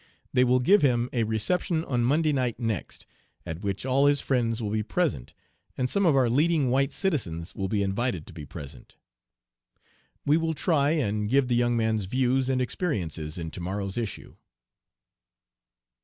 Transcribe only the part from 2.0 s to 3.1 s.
Monday night next,